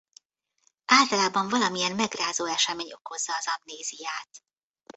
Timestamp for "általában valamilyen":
0.85-1.95